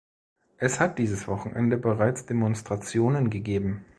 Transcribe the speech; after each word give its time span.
Es 0.57 0.79
hat 0.79 0.97
dieses 0.97 1.27
Wochenende 1.27 1.77
bereits 1.77 2.25
Demonstrationen 2.25 3.29
gegeben. 3.29 3.85